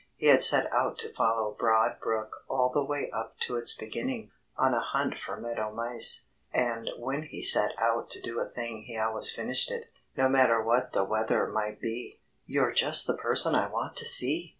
He 0.15 0.25
had 0.25 0.41
set 0.41 0.65
out 0.73 0.97
to 0.97 1.13
follow 1.13 1.51
Broad 1.51 1.99
Brook 1.99 2.43
all 2.49 2.71
the 2.73 2.83
way 2.83 3.11
up 3.13 3.37
to 3.41 3.55
its 3.55 3.77
beginning, 3.77 4.31
on 4.57 4.73
a 4.73 4.79
hunt 4.79 5.13
for 5.23 5.37
meadow 5.39 5.71
mice. 5.71 6.25
And 6.51 6.89
when 6.97 7.21
he 7.21 7.43
set 7.43 7.73
out 7.77 8.09
to 8.09 8.19
do 8.19 8.39
a 8.39 8.45
thing 8.49 8.81
he 8.87 8.97
always 8.97 9.29
finished 9.29 9.69
it, 9.69 9.91
no 10.17 10.27
matter 10.27 10.59
what 10.59 10.93
the 10.93 11.03
weather 11.03 11.45
might 11.45 11.79
be. 11.79 12.19
"You're 12.47 12.71
just 12.73 13.05
the 13.05 13.15
person 13.15 13.53
I 13.53 13.67
want 13.67 13.95
to 13.97 14.05
see!" 14.05 14.49